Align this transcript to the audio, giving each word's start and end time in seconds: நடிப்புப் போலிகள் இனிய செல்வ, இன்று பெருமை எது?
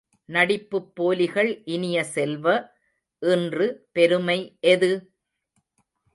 நடிப்புப் 0.29 0.95
போலிகள் 0.95 1.61
இனிய 1.65 2.03
செல்வ, 2.03 2.45
இன்று 3.21 3.67
பெருமை 3.91 4.57
எது? 4.59 4.91